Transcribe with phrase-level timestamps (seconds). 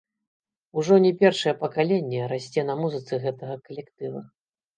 [0.81, 4.25] Ужо не першае пакаленне расце на музыцы гэтага калектыва.